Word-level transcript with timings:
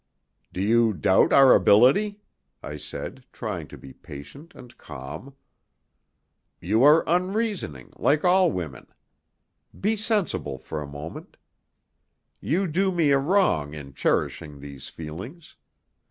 "Do 0.51 0.61
you 0.63 0.93
doubt 0.93 1.31
our 1.31 1.53
ability?" 1.53 2.21
I 2.63 2.77
said, 2.77 3.23
trying 3.31 3.67
to 3.67 3.77
be 3.77 3.93
patient 3.93 4.55
and 4.55 4.75
calm. 4.75 5.35
"You 6.59 6.83
are 6.83 7.03
unreasoning, 7.05 7.93
like 7.97 8.25
all 8.25 8.51
women. 8.51 8.87
Be 9.79 9.95
sensible 9.95 10.57
for 10.57 10.81
a 10.81 10.87
moment. 10.87 11.37
You 12.39 12.65
do 12.65 12.91
me 12.91 13.11
a 13.11 13.19
wrong 13.19 13.75
in 13.75 13.93
cherishing 13.93 14.59
these 14.59 14.89
feelings. 14.89 15.55